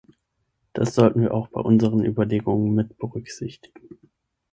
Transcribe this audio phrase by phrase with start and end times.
[0.73, 3.99] Das sollten wir auch bei unseren Überlegungen mitberücksichtigen.